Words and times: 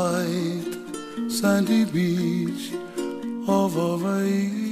White 0.00 1.30
sandy 1.30 1.84
beach 1.84 2.72
of 3.46 3.76
Hawaii. 3.76 4.70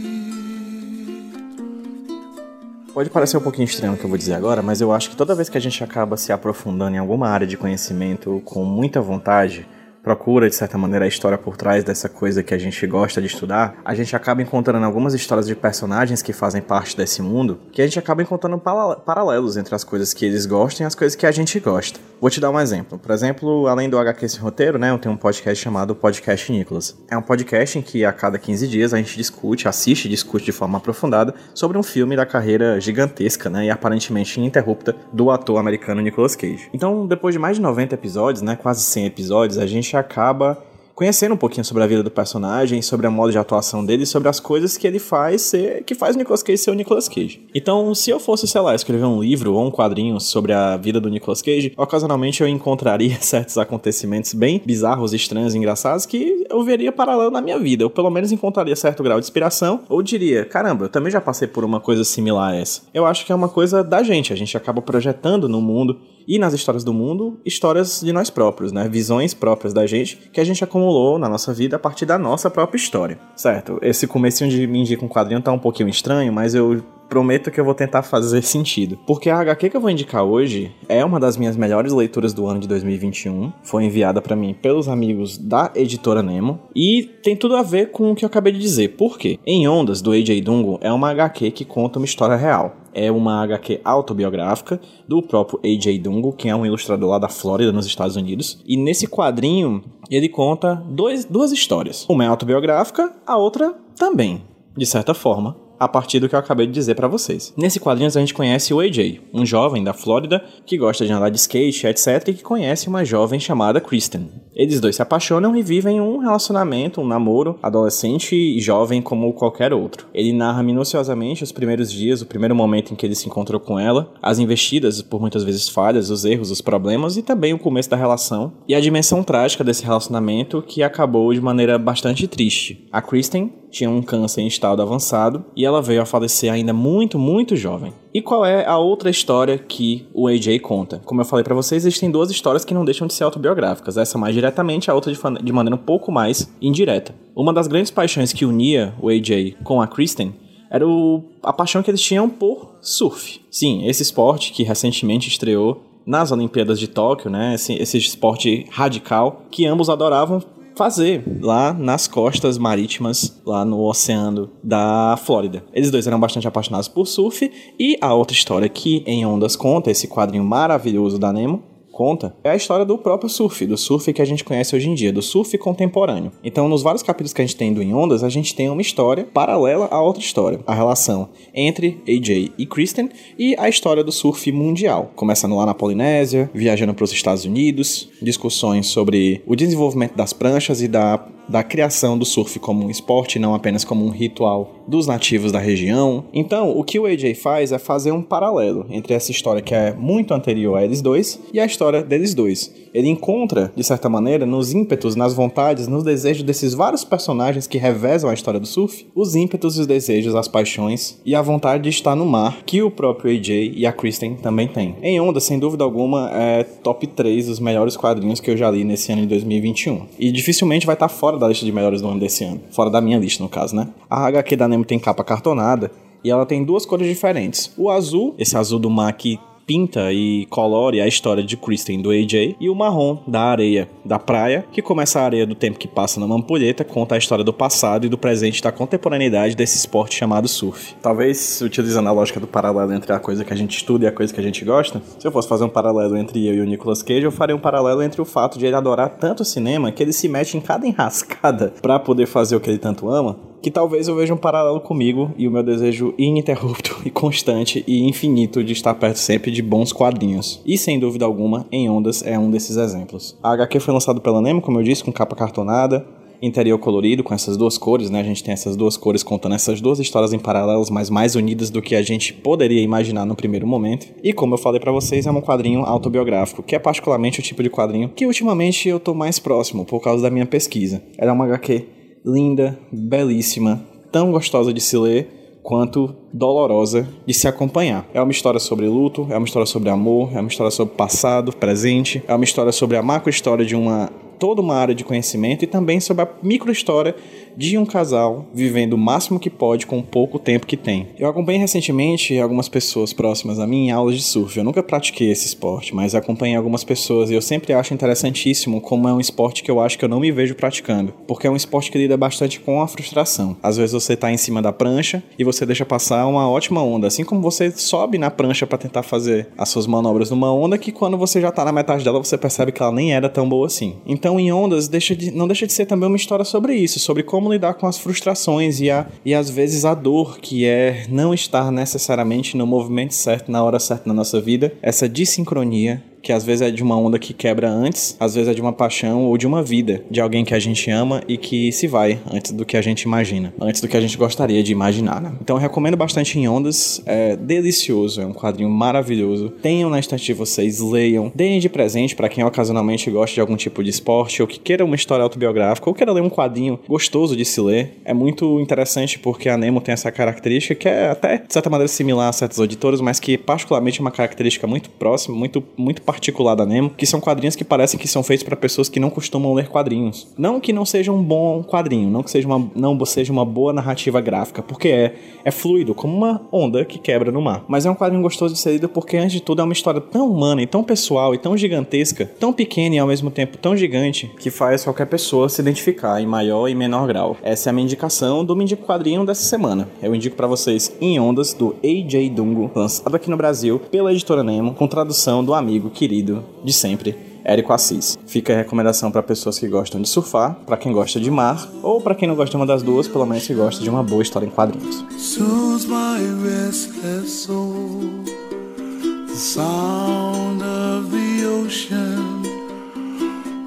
Pode 2.94 3.10
parecer 3.10 3.36
um 3.36 3.40
pouquinho 3.40 3.64
estranho 3.66 3.94
o 3.94 3.96
que 3.96 4.04
eu 4.04 4.08
vou 4.08 4.18
dizer 4.18 4.34
agora, 4.34 4.62
mas 4.62 4.80
eu 4.80 4.92
acho 4.92 5.10
que 5.10 5.16
toda 5.16 5.34
vez 5.34 5.48
que 5.48 5.58
a 5.58 5.60
gente 5.60 5.84
acaba 5.84 6.16
se 6.16 6.32
aprofundando 6.32 6.96
em 6.96 6.98
alguma 6.98 7.28
área 7.28 7.46
de 7.46 7.56
conhecimento 7.56 8.42
com 8.44 8.64
muita 8.64 9.00
vontade, 9.00 9.68
procura 10.02 10.48
de 10.48 10.54
certa 10.54 10.78
maneira 10.78 11.04
a 11.04 11.08
história 11.08 11.36
por 11.36 11.56
trás 11.56 11.84
dessa 11.84 12.08
coisa 12.08 12.42
que 12.42 12.54
a 12.54 12.58
gente 12.58 12.86
gosta 12.86 13.20
de 13.20 13.26
estudar, 13.26 13.76
a 13.84 13.94
gente 13.94 14.14
acaba 14.14 14.42
encontrando 14.42 14.84
algumas 14.84 15.14
histórias 15.14 15.46
de 15.46 15.54
personagens 15.54 16.22
que 16.22 16.32
fazem 16.32 16.62
parte 16.62 16.96
desse 16.96 17.20
mundo, 17.22 17.58
que 17.72 17.82
a 17.82 17.86
gente 17.86 17.98
acaba 17.98 18.22
encontrando 18.22 18.58
paralelos 18.58 19.56
entre 19.56 19.74
as 19.74 19.84
coisas 19.84 20.14
que 20.14 20.24
eles 20.24 20.46
gostam 20.46 20.84
e 20.84 20.86
as 20.86 20.94
coisas 20.94 21.14
que 21.14 21.26
a 21.26 21.32
gente 21.32 21.58
gosta. 21.60 22.00
Vou 22.20 22.28
te 22.28 22.40
dar 22.40 22.50
um 22.50 22.58
exemplo. 22.58 22.98
Por 22.98 23.12
exemplo, 23.12 23.68
além 23.68 23.88
do 23.88 23.96
HQ 23.96 24.28
Sem 24.28 24.40
Roteiro, 24.40 24.76
né, 24.76 24.90
eu 24.90 24.98
tenho 24.98 25.14
um 25.14 25.18
podcast 25.18 25.62
chamado 25.62 25.94
Podcast 25.94 26.50
Nicolas. 26.50 26.96
É 27.08 27.16
um 27.16 27.22
podcast 27.22 27.78
em 27.78 27.82
que 27.82 28.04
a 28.04 28.12
cada 28.12 28.36
15 28.38 28.66
dias 28.66 28.92
a 28.92 28.96
gente 28.96 29.16
discute, 29.16 29.68
assiste 29.68 30.06
e 30.06 30.08
discute 30.08 30.44
de 30.44 30.50
forma 30.50 30.78
aprofundada 30.78 31.32
sobre 31.54 31.78
um 31.78 31.82
filme 31.82 32.16
da 32.16 32.26
carreira 32.26 32.80
gigantesca, 32.80 33.48
né, 33.48 33.66
e 33.66 33.70
aparentemente 33.70 34.40
ininterrupta 34.40 34.96
do 35.12 35.30
ator 35.30 35.58
americano 35.58 36.00
Nicolas 36.00 36.34
Cage. 36.34 36.68
Então, 36.72 37.06
depois 37.06 37.34
de 37.34 37.38
mais 37.38 37.56
de 37.56 37.62
90 37.62 37.94
episódios, 37.94 38.42
né, 38.42 38.56
quase 38.56 38.82
100 38.82 39.06
episódios, 39.06 39.58
a 39.58 39.66
gente 39.66 39.87
acaba 39.96 40.58
conhecendo 40.98 41.36
um 41.36 41.38
pouquinho 41.38 41.64
sobre 41.64 41.80
a 41.84 41.86
vida 41.86 42.02
do 42.02 42.10
personagem, 42.10 42.82
sobre 42.82 43.06
a 43.06 43.10
modo 43.10 43.30
de 43.30 43.38
atuação 43.38 43.86
dele, 43.86 44.04
sobre 44.04 44.28
as 44.28 44.40
coisas 44.40 44.76
que 44.76 44.84
ele 44.84 44.98
faz 44.98 45.42
ser, 45.42 45.84
que 45.84 45.94
faz 45.94 46.16
o 46.16 46.18
Nicolas 46.18 46.42
Cage 46.42 46.58
ser 46.58 46.72
o 46.72 46.74
Nicolas 46.74 47.08
Cage. 47.08 47.40
Então, 47.54 47.94
se 47.94 48.10
eu 48.10 48.18
fosse, 48.18 48.48
sei 48.48 48.60
lá, 48.60 48.74
escrever 48.74 49.04
um 49.04 49.20
livro 49.20 49.54
ou 49.54 49.64
um 49.64 49.70
quadrinho 49.70 50.18
sobre 50.18 50.52
a 50.52 50.76
vida 50.76 50.98
do 50.98 51.08
Nicolas 51.08 51.40
Cage, 51.40 51.72
ocasionalmente 51.76 52.40
eu 52.40 52.48
encontraria 52.48 53.16
certos 53.22 53.56
acontecimentos 53.56 54.34
bem 54.34 54.60
bizarros, 54.66 55.12
estranhos 55.12 55.54
e 55.54 55.58
engraçados 55.58 56.04
que 56.04 56.44
eu 56.50 56.64
veria 56.64 56.90
paralelo 56.90 57.30
na 57.30 57.40
minha 57.40 57.60
vida. 57.60 57.84
Eu 57.84 57.90
pelo 57.90 58.10
menos 58.10 58.32
encontraria 58.32 58.74
certo 58.74 59.00
grau 59.00 59.20
de 59.20 59.24
inspiração, 59.24 59.82
ou 59.88 60.02
diria, 60.02 60.44
caramba, 60.44 60.86
eu 60.86 60.88
também 60.88 61.12
já 61.12 61.20
passei 61.20 61.46
por 61.46 61.62
uma 61.64 61.78
coisa 61.78 62.02
similar 62.02 62.54
a 62.54 62.56
essa. 62.56 62.82
Eu 62.92 63.06
acho 63.06 63.24
que 63.24 63.30
é 63.30 63.34
uma 63.36 63.48
coisa 63.48 63.84
da 63.84 64.02
gente, 64.02 64.32
a 64.32 64.36
gente 64.36 64.56
acaba 64.56 64.82
projetando 64.82 65.48
no 65.48 65.60
mundo 65.60 65.96
e 66.28 66.38
nas 66.38 66.52
histórias 66.52 66.84
do 66.84 66.92
mundo, 66.92 67.40
histórias 67.44 68.02
de 68.04 68.12
nós 68.12 68.28
próprios, 68.28 68.70
né? 68.70 68.86
Visões 68.86 69.32
próprias 69.32 69.72
da 69.72 69.86
gente 69.86 70.30
que 70.30 70.40
a 70.40 70.44
gente 70.44 70.62
acumulou 70.62 71.18
na 71.18 71.28
nossa 71.28 71.54
vida 71.54 71.76
a 71.76 71.78
partir 71.78 72.04
da 72.04 72.18
nossa 72.18 72.50
própria 72.50 72.76
história. 72.76 73.18
Certo, 73.34 73.78
esse 73.80 74.06
comecinho 74.06 74.50
de 74.50 74.66
me 74.66 74.80
indicar 74.80 75.04
um 75.04 75.08
quadrinho 75.08 75.40
tá 75.40 75.50
um 75.50 75.58
pouquinho 75.58 75.88
estranho, 75.88 76.30
mas 76.30 76.54
eu 76.54 76.82
prometo 77.08 77.50
que 77.50 77.58
eu 77.58 77.64
vou 77.64 77.74
tentar 77.74 78.02
fazer 78.02 78.42
sentido. 78.42 78.98
Porque 79.06 79.30
a 79.30 79.38
HQ 79.38 79.70
que 79.70 79.76
eu 79.76 79.80
vou 79.80 79.90
indicar 79.90 80.22
hoje 80.24 80.70
é 80.88 81.04
uma 81.04 81.18
das 81.18 81.36
minhas 81.36 81.56
melhores 81.56 81.92
leituras 81.92 82.32
do 82.34 82.46
ano 82.46 82.60
de 82.60 82.68
2021. 82.68 83.52
Foi 83.62 83.84
enviada 83.84 84.20
para 84.20 84.36
mim 84.36 84.54
pelos 84.54 84.88
amigos 84.88 85.38
da 85.38 85.72
editora 85.74 86.22
Nemo 86.22 86.60
e 86.76 87.02
tem 87.22 87.34
tudo 87.34 87.56
a 87.56 87.62
ver 87.62 87.90
com 87.90 88.10
o 88.10 88.14
que 88.14 88.24
eu 88.24 88.28
acabei 88.28 88.52
de 88.52 88.58
dizer. 88.58 88.88
Por 88.96 89.18
quê? 89.18 89.38
Em 89.46 89.66
Ondas 89.66 90.02
do 90.02 90.12
AJ 90.12 90.42
Dungo 90.42 90.78
é 90.82 90.92
uma 90.92 91.10
HQ 91.10 91.50
que 91.52 91.64
conta 91.64 91.98
uma 91.98 92.04
história 92.04 92.36
real. 92.36 92.76
É 92.92 93.10
uma 93.10 93.42
HQ 93.42 93.80
autobiográfica 93.84 94.80
do 95.06 95.22
próprio 95.22 95.60
AJ 95.64 95.98
Dungo, 95.98 96.32
que 96.32 96.48
é 96.48 96.54
um 96.54 96.66
ilustrador 96.66 97.10
lá 97.10 97.18
da 97.18 97.28
Flórida, 97.28 97.72
nos 97.72 97.86
Estados 97.86 98.16
Unidos. 98.16 98.62
E 98.66 98.76
nesse 98.76 99.06
quadrinho 99.06 99.82
ele 100.10 100.28
conta 100.28 100.74
dois, 100.88 101.24
duas 101.24 101.52
histórias. 101.52 102.06
Uma 102.08 102.24
é 102.24 102.26
autobiográfica, 102.26 103.12
a 103.26 103.36
outra 103.36 103.74
também, 103.96 104.42
de 104.76 104.86
certa 104.86 105.14
forma 105.14 105.68
a 105.78 105.86
partir 105.86 106.18
do 106.18 106.28
que 106.28 106.34
eu 106.34 106.38
acabei 106.38 106.66
de 106.66 106.72
dizer 106.72 106.94
para 106.94 107.06
vocês. 107.06 107.52
Nesse 107.56 107.78
quadrinho 107.78 108.08
a 108.08 108.18
gente 108.18 108.34
conhece 108.34 108.74
o 108.74 108.80
AJ, 108.80 109.20
um 109.32 109.46
jovem 109.46 109.84
da 109.84 109.92
Flórida 109.92 110.44
que 110.66 110.76
gosta 110.76 111.06
de 111.06 111.12
andar 111.12 111.30
de 111.30 111.36
skate, 111.36 111.86
etc, 111.86 112.28
e 112.28 112.34
que 112.34 112.42
conhece 112.42 112.88
uma 112.88 113.04
jovem 113.04 113.38
chamada 113.38 113.80
Kristen. 113.80 114.28
Eles 114.58 114.80
dois 114.80 114.96
se 114.96 115.02
apaixonam 115.02 115.54
e 115.54 115.62
vivem 115.62 116.00
um 116.00 116.18
relacionamento, 116.18 117.00
um 117.00 117.06
namoro 117.06 117.56
adolescente 117.62 118.34
e 118.34 118.60
jovem 118.60 119.00
como 119.00 119.32
qualquer 119.32 119.72
outro. 119.72 120.08
Ele 120.12 120.32
narra 120.32 120.64
minuciosamente 120.64 121.44
os 121.44 121.52
primeiros 121.52 121.92
dias, 121.92 122.22
o 122.22 122.26
primeiro 122.26 122.56
momento 122.56 122.92
em 122.92 122.96
que 122.96 123.06
ele 123.06 123.14
se 123.14 123.28
encontrou 123.28 123.60
com 123.60 123.78
ela, 123.78 124.12
as 124.20 124.40
investidas 124.40 125.00
por 125.00 125.20
muitas 125.20 125.44
vezes 125.44 125.68
falhas, 125.68 126.10
os 126.10 126.24
erros, 126.24 126.50
os 126.50 126.60
problemas 126.60 127.16
e 127.16 127.22
também 127.22 127.54
o 127.54 127.58
começo 127.58 127.88
da 127.88 127.96
relação 127.96 128.52
e 128.66 128.74
a 128.74 128.80
dimensão 128.80 129.22
trágica 129.22 129.62
desse 129.62 129.84
relacionamento 129.84 130.60
que 130.60 130.82
acabou 130.82 131.32
de 131.32 131.40
maneira 131.40 131.78
bastante 131.78 132.26
triste. 132.26 132.84
A 132.90 133.00
Kristen 133.00 133.52
tinha 133.70 133.90
um 133.90 134.02
câncer 134.02 134.40
em 134.40 134.46
estado 134.46 134.82
avançado 134.82 135.44
e 135.54 135.64
ela 135.64 135.80
veio 135.80 136.02
a 136.02 136.06
falecer 136.06 136.52
ainda 136.52 136.72
muito, 136.72 137.18
muito 137.18 137.54
jovem. 137.54 137.92
E 138.12 138.22
qual 138.22 138.44
é 138.44 138.64
a 138.64 138.78
outra 138.78 139.10
história 139.10 139.58
que 139.58 140.06
o 140.14 140.26
AJ 140.28 140.60
conta? 140.60 141.00
Como 141.04 141.20
eu 141.20 141.24
falei 141.24 141.44
para 141.44 141.54
vocês, 141.54 141.84
existem 141.84 142.10
duas 142.10 142.30
histórias 142.30 142.64
que 142.64 142.72
não 142.72 142.84
deixam 142.84 143.06
de 143.06 143.12
ser 143.12 143.24
autobiográficas, 143.24 143.98
essa 143.98 144.16
mais 144.16 144.34
diretamente, 144.34 144.90
a 144.90 144.94
outra 144.94 145.12
de, 145.12 145.18
de 145.42 145.52
maneira 145.52 145.76
um 145.76 145.78
pouco 145.78 146.10
mais 146.10 146.50
indireta. 146.60 147.14
Uma 147.36 147.52
das 147.52 147.66
grandes 147.66 147.90
paixões 147.90 148.32
que 148.32 148.46
unia 148.46 148.94
o 149.00 149.08
AJ 149.08 149.56
com 149.62 149.82
a 149.82 149.86
Kristen 149.86 150.34
era 150.70 150.86
o, 150.86 151.22
a 151.42 151.52
paixão 151.52 151.82
que 151.82 151.90
eles 151.90 152.02
tinham 152.02 152.28
por 152.28 152.76
surf. 152.80 153.40
Sim, 153.50 153.86
esse 153.86 154.02
esporte 154.02 154.52
que 154.52 154.62
recentemente 154.62 155.28
estreou 155.28 155.82
nas 156.06 156.32
Olimpíadas 156.32 156.80
de 156.80 156.88
Tóquio, 156.88 157.30
né? 157.30 157.54
Esse, 157.54 157.74
esse 157.74 157.98
esporte 157.98 158.66
radical 158.70 159.42
que 159.50 159.66
ambos 159.66 159.90
adoravam 159.90 160.42
fazer 160.78 161.24
lá 161.42 161.72
nas 161.72 162.06
costas 162.06 162.56
marítimas, 162.56 163.42
lá 163.44 163.64
no 163.64 163.84
oceano 163.84 164.48
da 164.62 165.18
Flórida. 165.22 165.64
Eles 165.72 165.90
dois 165.90 166.06
eram 166.06 166.20
bastante 166.20 166.46
apaixonados 166.46 166.86
por 166.86 167.04
surf 167.04 167.50
e 167.78 167.98
a 168.00 168.14
outra 168.14 168.34
história 168.34 168.68
que 168.68 169.02
em 169.04 169.26
Ondas 169.26 169.56
conta, 169.56 169.90
esse 169.90 170.06
quadrinho 170.06 170.44
maravilhoso 170.44 171.18
da 171.18 171.32
Nemo, 171.32 171.64
conta 171.98 172.32
é 172.44 172.50
a 172.50 172.54
história 172.54 172.84
do 172.84 172.96
próprio 172.96 173.28
surf, 173.28 173.66
do 173.66 173.76
surf 173.76 174.12
que 174.12 174.22
a 174.22 174.24
gente 174.24 174.44
conhece 174.44 174.76
hoje 174.76 174.88
em 174.88 174.94
dia, 174.94 175.12
do 175.12 175.20
surf 175.20 175.58
contemporâneo. 175.58 176.30
Então, 176.44 176.68
nos 176.68 176.80
vários 176.80 177.02
capítulos 177.02 177.32
que 177.32 177.42
a 177.42 177.44
gente 177.44 177.56
tem 177.56 177.74
do 177.74 177.82
Em 177.82 177.92
Ondas, 177.92 178.22
a 178.22 178.28
gente 178.28 178.54
tem 178.54 178.68
uma 178.68 178.80
história 178.80 179.24
paralela 179.24 179.88
a 179.90 180.00
outra 180.00 180.22
história, 180.22 180.60
a 180.64 180.72
relação 180.72 181.30
entre 181.52 182.00
AJ 182.06 182.52
e 182.56 182.66
Kristen 182.66 183.08
e 183.36 183.56
a 183.58 183.68
história 183.68 184.04
do 184.04 184.12
surf 184.12 184.52
mundial, 184.52 185.10
começando 185.16 185.56
lá 185.56 185.66
na 185.66 185.74
Polinésia, 185.74 186.48
viajando 186.54 186.94
para 186.94 187.02
os 187.02 187.12
Estados 187.12 187.44
Unidos, 187.44 188.08
discussões 188.22 188.86
sobre 188.86 189.42
o 189.44 189.56
desenvolvimento 189.56 190.14
das 190.14 190.32
pranchas 190.32 190.80
e 190.80 190.86
da 190.86 191.26
da 191.48 191.62
criação 191.62 192.18
do 192.18 192.24
surf 192.24 192.58
como 192.58 192.84
um 192.84 192.90
esporte, 192.90 193.38
não 193.38 193.54
apenas 193.54 193.84
como 193.84 194.04
um 194.04 194.10
ritual 194.10 194.74
dos 194.86 195.06
nativos 195.06 195.50
da 195.50 195.58
região. 195.58 196.24
Então, 196.32 196.76
o 196.76 196.84
que 196.84 196.98
o 196.98 197.06
AJ 197.06 197.34
faz 197.34 197.72
é 197.72 197.78
fazer 197.78 198.12
um 198.12 198.22
paralelo 198.22 198.86
entre 198.90 199.14
essa 199.14 199.30
história 199.30 199.62
que 199.62 199.74
é 199.74 199.92
muito 199.92 200.34
anterior 200.34 200.76
a 200.76 200.84
eles 200.84 201.00
dois 201.00 201.40
e 201.52 201.58
a 201.58 201.64
história 201.64 201.87
deles 202.02 202.34
dois. 202.34 202.72
Ele 202.92 203.08
encontra, 203.08 203.72
de 203.76 203.84
certa 203.84 204.08
maneira, 204.08 204.46
nos 204.46 204.72
ímpetos, 204.72 205.14
nas 205.14 205.34
vontades, 205.34 205.88
nos 205.88 206.02
desejos 206.02 206.42
desses 206.42 206.74
vários 206.74 207.04
personagens 207.04 207.66
que 207.66 207.78
revezam 207.78 208.30
a 208.30 208.34
história 208.34 208.60
do 208.60 208.66
surf, 208.66 209.06
os 209.14 209.34
ímpetos 209.34 209.76
e 209.76 209.80
os 209.80 209.86
desejos, 209.86 210.34
as 210.34 210.48
paixões 210.48 211.20
e 211.24 211.34
a 211.34 211.42
vontade 211.42 211.84
de 211.84 211.88
estar 211.90 212.14
no 212.14 212.24
mar 212.24 212.62
que 212.64 212.82
o 212.82 212.90
próprio 212.90 213.30
AJ 213.30 213.72
e 213.76 213.86
a 213.86 213.92
Kristen 213.92 214.36
também 214.36 214.68
têm. 214.68 214.96
Em 215.02 215.20
Onda, 215.20 215.40
sem 215.40 215.58
dúvida 215.58 215.84
alguma, 215.84 216.30
é 216.32 216.64
top 216.64 217.06
3 217.06 217.46
dos 217.46 217.60
melhores 217.60 217.96
quadrinhos 217.96 218.40
que 218.40 218.50
eu 218.50 218.56
já 218.56 218.70
li 218.70 218.84
nesse 218.84 219.12
ano 219.12 219.22
de 219.22 219.28
2021. 219.28 220.02
E 220.18 220.32
dificilmente 220.32 220.86
vai 220.86 220.94
estar 220.94 221.08
fora 221.08 221.38
da 221.38 221.48
lista 221.48 221.64
de 221.64 221.72
melhores 221.72 222.00
do 222.00 222.08
ano 222.08 222.20
desse 222.20 222.44
ano. 222.44 222.60
Fora 222.70 222.90
da 222.90 223.00
minha 223.00 223.18
lista, 223.18 223.42
no 223.42 223.48
caso, 223.48 223.76
né? 223.76 223.88
A 224.08 224.26
HQ 224.26 224.56
da 224.56 224.68
Nemo 224.68 224.84
tem 224.84 224.98
capa 224.98 225.24
cartonada 225.24 225.90
e 226.22 226.30
ela 226.30 226.46
tem 226.46 226.64
duas 226.64 226.84
cores 226.84 227.06
diferentes. 227.06 227.70
O 227.76 227.90
azul, 227.90 228.34
esse 228.38 228.56
azul 228.56 228.78
do 228.78 228.90
mar 228.90 229.12
que 229.12 229.38
pinta 229.68 230.10
e 230.10 230.46
colore 230.46 230.98
a 230.98 231.06
história 231.06 231.44
de 231.44 231.54
Kristen 231.54 232.00
do 232.00 232.10
AJ, 232.10 232.56
e 232.58 232.70
o 232.70 232.74
marrom 232.74 233.18
da 233.26 233.42
areia 233.42 233.86
da 234.02 234.18
praia, 234.18 234.64
que 234.72 234.80
começa 234.80 235.20
a 235.20 235.24
areia 235.24 235.46
do 235.46 235.54
tempo 235.54 235.78
que 235.78 235.86
passa 235.86 236.18
numa 236.18 236.34
ampulheta, 236.34 236.84
conta 236.84 237.14
a 237.14 237.18
história 237.18 237.44
do 237.44 237.52
passado 237.52 238.06
e 238.06 238.08
do 238.08 238.16
presente 238.16 238.62
da 238.62 238.72
contemporaneidade 238.72 239.54
desse 239.54 239.76
esporte 239.76 240.16
chamado 240.16 240.48
surf. 240.48 240.94
Talvez, 241.02 241.60
utilizando 241.60 242.08
a 242.08 242.12
lógica 242.12 242.40
do 242.40 242.46
paralelo 242.46 242.94
entre 242.94 243.12
a 243.12 243.20
coisa 243.20 243.44
que 243.44 243.52
a 243.52 243.56
gente 243.56 243.76
estuda 243.76 244.06
e 244.06 244.08
a 244.08 244.12
coisa 244.12 244.32
que 244.32 244.40
a 244.40 244.42
gente 244.42 244.64
gosta, 244.64 245.02
se 245.18 245.28
eu 245.28 245.30
fosse 245.30 245.46
fazer 245.46 245.64
um 245.64 245.68
paralelo 245.68 246.16
entre 246.16 246.46
eu 246.46 246.54
e 246.54 246.60
o 246.62 246.64
Nicolas 246.64 247.02
Cage, 247.02 247.24
eu 247.24 247.30
faria 247.30 247.54
um 247.54 247.60
paralelo 247.60 248.02
entre 248.02 248.22
o 248.22 248.24
fato 248.24 248.58
de 248.58 248.64
ele 248.64 248.74
adorar 248.74 249.10
tanto 249.20 249.44
cinema 249.44 249.92
que 249.92 250.02
ele 250.02 250.14
se 250.14 250.30
mete 250.30 250.56
em 250.56 250.60
cada 250.62 250.86
enrascada 250.86 251.74
para 251.82 251.98
poder 251.98 252.24
fazer 252.24 252.56
o 252.56 252.60
que 252.60 252.70
ele 252.70 252.78
tanto 252.78 253.10
ama, 253.10 253.36
que 253.62 253.70
talvez 253.70 254.08
eu 254.08 254.16
veja 254.16 254.34
um 254.34 254.38
paralelo 254.38 254.80
comigo 254.80 255.32
e 255.36 255.48
o 255.48 255.50
meu 255.50 255.62
desejo 255.62 256.14
ininterrupto 256.16 257.00
e 257.04 257.10
constante 257.10 257.84
e 257.86 258.06
infinito 258.08 258.62
de 258.62 258.72
estar 258.72 258.94
perto 258.94 259.16
sempre 259.16 259.50
de 259.50 259.62
bons 259.62 259.92
quadrinhos. 259.92 260.62
E 260.64 260.78
sem 260.78 260.98
dúvida 260.98 261.24
alguma, 261.24 261.66
Em 261.72 261.88
Ondas 261.88 262.22
é 262.24 262.38
um 262.38 262.50
desses 262.50 262.76
exemplos. 262.76 263.36
A 263.42 263.52
HQ 263.52 263.80
foi 263.80 263.94
lançado 263.94 264.20
pela 264.20 264.40
Nemo, 264.40 264.60
como 264.60 264.78
eu 264.78 264.82
disse, 264.82 265.04
com 265.04 265.12
capa 265.12 265.34
cartonada, 265.34 266.06
interior 266.40 266.78
colorido 266.78 267.24
com 267.24 267.34
essas 267.34 267.56
duas 267.56 267.76
cores, 267.76 268.10
né? 268.10 268.20
A 268.20 268.24
gente 268.24 268.44
tem 268.44 268.52
essas 268.52 268.76
duas 268.76 268.96
cores 268.96 269.22
contando 269.22 269.54
essas 269.54 269.80
duas 269.80 269.98
histórias 269.98 270.32
em 270.32 270.38
paralelos, 270.38 270.90
mas 270.90 271.10
mais 271.10 271.34
unidas 271.34 271.70
do 271.70 271.82
que 271.82 271.94
a 271.94 272.02
gente 272.02 272.32
poderia 272.32 272.80
imaginar 272.80 273.24
no 273.24 273.34
primeiro 273.34 273.66
momento. 273.66 274.06
E 274.22 274.32
como 274.32 274.54
eu 274.54 274.58
falei 274.58 274.80
para 274.80 274.92
vocês, 274.92 275.26
é 275.26 275.30
um 275.30 275.40
quadrinho 275.40 275.84
autobiográfico, 275.84 276.62
que 276.62 276.76
é 276.76 276.78
particularmente 276.78 277.40
o 277.40 277.42
tipo 277.42 277.62
de 277.62 277.70
quadrinho 277.70 278.08
que 278.08 278.26
ultimamente 278.26 278.88
eu 278.88 279.00
tô 279.00 279.14
mais 279.14 279.38
próximo 279.38 279.84
por 279.84 280.00
causa 280.00 280.22
da 280.22 280.30
minha 280.30 280.46
pesquisa. 280.46 281.02
Ela 281.16 281.30
é 281.30 281.34
uma 281.34 281.44
HQ 281.44 281.97
linda, 282.28 282.78
belíssima, 282.92 283.80
tão 284.12 284.30
gostosa 284.30 284.72
de 284.72 284.80
se 284.80 284.96
ler 284.98 285.38
quanto 285.62 286.14
dolorosa 286.32 287.08
de 287.26 287.34
se 287.34 287.48
acompanhar. 287.48 288.06
É 288.14 288.20
uma 288.20 288.30
história 288.30 288.60
sobre 288.60 288.86
luto, 288.86 289.26
é 289.30 289.36
uma 289.36 289.46
história 289.46 289.66
sobre 289.66 289.90
amor, 289.90 290.30
é 290.34 290.40
uma 290.40 290.48
história 290.48 290.70
sobre 290.70 290.94
passado, 290.94 291.54
presente, 291.54 292.22
é 292.28 292.34
uma 292.34 292.44
história 292.44 292.72
sobre 292.72 292.96
a 292.96 293.02
macro 293.02 293.30
história 293.30 293.64
de 293.64 293.74
uma 293.74 294.10
toda 294.38 294.60
uma 294.60 294.74
área 294.74 294.94
de 294.94 295.04
conhecimento 295.04 295.64
e 295.64 295.66
também 295.66 296.00
sobre 296.00 296.22
a 296.22 296.28
microhistória 296.42 297.14
de 297.56 297.76
um 297.76 297.84
casal 297.84 298.46
vivendo 298.54 298.92
o 298.92 298.98
máximo 298.98 299.40
que 299.40 299.50
pode 299.50 299.84
com 299.84 299.98
o 299.98 300.02
pouco 300.02 300.38
tempo 300.38 300.66
que 300.66 300.76
tem. 300.76 301.08
Eu 301.18 301.28
acompanhei 301.28 301.60
recentemente 301.60 302.38
algumas 302.38 302.68
pessoas 302.68 303.12
próximas 303.12 303.58
a 303.58 303.66
mim 303.66 303.86
em 303.86 303.90
aulas 303.90 304.14
de 304.14 304.22
surf. 304.22 304.56
Eu 304.56 304.62
nunca 304.62 304.82
pratiquei 304.82 305.30
esse 305.30 305.46
esporte, 305.46 305.94
mas 305.94 306.14
acompanhei 306.14 306.54
algumas 306.54 306.84
pessoas 306.84 307.30
e 307.30 307.34
eu 307.34 307.42
sempre 307.42 307.72
acho 307.72 307.92
interessantíssimo 307.92 308.80
como 308.80 309.08
é 309.08 309.12
um 309.12 309.18
esporte 309.18 309.62
que 309.64 309.70
eu 309.70 309.80
acho 309.80 309.98
que 309.98 310.04
eu 310.04 310.08
não 310.08 310.20
me 310.20 310.30
vejo 310.30 310.54
praticando, 310.54 311.12
porque 311.26 311.46
é 311.46 311.50
um 311.50 311.56
esporte 311.56 311.90
que 311.90 311.98
lida 311.98 312.16
bastante 312.16 312.60
com 312.60 312.80
a 312.80 312.86
frustração. 312.86 313.56
Às 313.60 313.76
vezes 313.76 313.92
você 313.92 314.12
está 314.12 314.30
em 314.30 314.36
cima 314.36 314.62
da 314.62 314.72
prancha 314.72 315.22
e 315.36 315.42
você 315.42 315.66
deixa 315.66 315.84
passar 315.84 316.26
uma 316.26 316.48
ótima 316.48 316.82
onda, 316.82 317.08
assim 317.08 317.24
como 317.24 317.40
você 317.40 317.72
sobe 317.72 318.18
na 318.18 318.30
prancha 318.30 318.66
para 318.68 318.78
tentar 318.78 319.02
fazer 319.02 319.48
as 319.58 319.68
suas 319.68 319.86
manobras 319.86 320.30
numa 320.30 320.52
onda 320.52 320.78
que 320.78 320.92
quando 320.92 321.18
você 321.18 321.40
já 321.40 321.48
está 321.48 321.64
na 321.64 321.72
metade 321.72 322.04
dela 322.04 322.18
você 322.18 322.38
percebe 322.38 322.70
que 322.70 322.80
ela 322.80 322.92
nem 322.92 323.12
era 323.12 323.28
tão 323.28 323.48
boa 323.48 323.66
assim. 323.66 323.96
Então, 324.06 324.27
em 324.38 324.52
ondas 324.52 324.88
deixa 324.88 325.14
de, 325.14 325.30
não 325.30 325.46
deixa 325.46 325.66
de 325.66 325.72
ser 325.72 325.86
também 325.86 326.08
uma 326.08 326.16
história 326.16 326.44
sobre 326.44 326.74
isso, 326.74 326.98
sobre 326.98 327.22
como 327.22 327.38
como 327.38 327.52
lidar 327.52 327.74
com 327.74 327.86
as 327.86 327.96
frustrações 327.96 328.80
e, 328.80 328.90
a, 328.90 329.06
e 329.24 329.32
às 329.32 329.48
vezes 329.48 329.84
a 329.84 329.94
dor 329.94 330.40
que 330.40 330.66
é 330.66 331.06
não 331.08 331.32
estar 331.32 331.70
necessariamente 331.70 332.56
no 332.56 332.66
movimento 332.66 333.14
certo, 333.14 333.50
na 333.50 333.62
hora 333.62 333.78
certa 333.78 334.08
na 334.08 334.14
nossa 334.14 334.40
vida, 334.40 334.72
essa 334.82 335.08
dissincronia 335.08 336.02
que 336.22 336.32
às 336.32 336.44
vezes 336.44 336.62
é 336.62 336.70
de 336.70 336.82
uma 336.82 336.96
onda 336.96 337.18
que 337.18 337.32
quebra 337.32 337.68
antes, 337.70 338.16
às 338.18 338.34
vezes 338.34 338.50
é 338.50 338.54
de 338.54 338.60
uma 338.60 338.72
paixão 338.72 339.24
ou 339.24 339.36
de 339.36 339.46
uma 339.46 339.62
vida 339.62 340.02
de 340.10 340.20
alguém 340.20 340.44
que 340.44 340.54
a 340.54 340.58
gente 340.58 340.90
ama 340.90 341.22
e 341.28 341.36
que 341.36 341.72
se 341.72 341.86
vai 341.86 342.18
antes 342.30 342.52
do 342.52 342.64
que 342.64 342.76
a 342.76 342.82
gente 342.82 343.02
imagina, 343.02 343.52
antes 343.60 343.80
do 343.80 343.88
que 343.88 343.96
a 343.96 344.00
gente 344.00 344.16
gostaria 344.16 344.62
de 344.62 344.72
imaginar. 344.72 345.20
Né? 345.20 345.32
Então 345.40 345.56
eu 345.56 345.60
recomendo 345.60 345.96
bastante 345.96 346.38
em 346.38 346.48
Ondas, 346.48 347.02
é 347.06 347.36
delicioso, 347.36 348.20
é 348.20 348.26
um 348.26 348.32
quadrinho 348.32 348.70
maravilhoso. 348.70 349.50
Tenham 349.62 349.90
na 349.90 349.98
estante 349.98 350.24
de 350.24 350.32
vocês, 350.32 350.80
leiam, 350.80 351.32
deem 351.34 351.60
de 351.60 351.68
presente 351.68 352.14
para 352.14 352.28
quem 352.28 352.44
ocasionalmente 352.44 353.10
gosta 353.10 353.34
de 353.34 353.40
algum 353.40 353.56
tipo 353.56 353.82
de 353.82 353.90
esporte 353.90 354.42
ou 354.42 354.48
que 354.48 354.58
queira 354.58 354.84
uma 354.84 354.96
história 354.96 355.22
autobiográfica 355.22 355.88
ou 355.88 355.94
queira 355.94 356.12
ler 356.12 356.22
um 356.22 356.30
quadrinho 356.30 356.78
gostoso 356.88 357.36
de 357.36 357.44
se 357.44 357.60
ler. 357.60 357.98
É 358.04 358.14
muito 358.14 358.60
interessante 358.60 359.18
porque 359.18 359.48
a 359.48 359.56
Nemo 359.56 359.80
tem 359.80 359.92
essa 359.92 360.10
característica 360.10 360.74
que 360.74 360.88
é 360.88 361.10
até 361.10 361.38
de 361.38 361.52
certa 361.52 361.70
maneira 361.70 361.88
similar 361.88 362.28
a 362.28 362.32
certos 362.32 362.58
editores, 362.58 363.00
mas 363.00 363.20
que 363.20 363.36
particularmente 363.36 364.00
é 364.00 364.02
uma 364.02 364.10
característica 364.10 364.66
muito 364.66 364.90
próxima, 364.90 365.36
muito 365.36 365.62
muito 365.76 366.02
particular 366.08 366.54
da 366.54 366.64
Nemo, 366.64 366.88
que 366.88 367.04
são 367.04 367.20
quadrinhos 367.20 367.54
que 367.54 367.62
parecem 367.62 368.00
que 368.00 368.08
são 368.08 368.22
feitos 368.22 368.42
para 368.42 368.56
pessoas 368.56 368.88
que 368.88 368.98
não 368.98 369.10
costumam 369.10 369.52
ler 369.52 369.68
quadrinhos. 369.68 370.26
Não 370.38 370.58
que 370.58 370.72
não 370.72 370.86
seja 370.86 371.12
um 371.12 371.22
bom 371.22 371.62
quadrinho, 371.62 372.08
não 372.08 372.22
que 372.22 372.30
seja 372.30 372.48
uma, 372.48 372.70
não 372.74 373.04
seja 373.04 373.30
uma 373.30 373.44
boa 373.44 373.74
narrativa 373.74 374.18
gráfica, 374.18 374.62
porque 374.62 374.88
é, 374.88 375.14
é 375.44 375.50
fluido, 375.50 375.94
como 375.94 376.16
uma 376.16 376.40
onda 376.50 376.82
que 376.82 376.98
quebra 376.98 377.30
no 377.30 377.42
mar. 377.42 377.62
Mas 377.68 377.84
é 377.84 377.90
um 377.90 377.94
quadrinho 377.94 378.22
gostoso 378.22 378.54
de 378.54 378.60
ser 378.60 378.72
lido 378.72 378.88
porque, 378.88 379.18
antes 379.18 379.32
de 379.32 379.42
tudo, 379.42 379.60
é 379.60 379.64
uma 379.64 379.74
história 379.74 380.00
tão 380.00 380.30
humana 380.30 380.62
e 380.62 380.66
tão 380.66 380.82
pessoal 380.82 381.34
e 381.34 381.38
tão 381.38 381.54
gigantesca, 381.58 382.24
tão 382.40 382.54
pequena 382.54 382.94
e 382.94 382.98
ao 382.98 383.06
mesmo 383.06 383.30
tempo 383.30 383.58
tão 383.58 383.76
gigante, 383.76 384.30
que 384.40 384.48
faz 384.48 384.84
qualquer 384.84 385.06
pessoa 385.06 385.50
se 385.50 385.60
identificar 385.60 386.22
em 386.22 386.26
maior 386.26 386.68
e 386.68 386.74
menor 386.74 387.06
grau. 387.06 387.36
Essa 387.42 387.68
é 387.68 387.70
a 387.70 387.72
minha 387.74 387.84
indicação 387.84 388.42
do 388.46 388.56
Me 388.56 388.64
Indico 388.64 388.86
Quadrinho 388.86 389.26
dessa 389.26 389.42
semana. 389.42 389.86
Eu 390.02 390.14
indico 390.14 390.36
para 390.36 390.46
vocês 390.46 390.96
Em 391.02 391.20
Ondas, 391.20 391.52
do 391.52 391.76
A.J. 391.84 392.30
Dungo, 392.30 392.70
lançado 392.74 393.14
aqui 393.14 393.28
no 393.28 393.36
Brasil 393.36 393.78
pela 393.90 394.10
editora 394.10 394.42
Nemo, 394.42 394.72
com 394.72 394.88
tradução 394.88 395.44
do 395.44 395.52
amigo 395.52 395.90
querido 395.98 396.44
de 396.62 396.72
sempre, 396.72 397.16
Érico 397.44 397.72
Assis. 397.72 398.16
Fica 398.24 398.52
a 398.52 398.56
recomendação 398.56 399.10
para 399.10 399.20
pessoas 399.20 399.58
que 399.58 399.66
gostam 399.66 400.00
de 400.00 400.08
surfar, 400.08 400.54
para 400.64 400.76
quem 400.76 400.92
gosta 400.92 401.18
de 401.18 401.28
mar, 401.28 401.68
ou 401.82 402.00
para 402.00 402.14
quem 402.14 402.28
não 402.28 402.36
gosta 402.36 402.52
de 402.52 402.56
uma 402.56 402.66
das 402.66 402.84
duas, 402.84 403.08
pelo 403.08 403.26
menos 403.26 403.44
que 403.44 403.54
gosta 403.54 403.82
de 403.82 403.90
uma 403.90 404.02
boa 404.02 404.22
história 404.22 404.46
em 404.46 404.50
quadrinhos. 404.50 405.04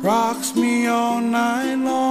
rocks 0.03 0.55
me 0.55 0.87
all 0.87 1.21
night 1.21 1.75
long. 1.75 2.10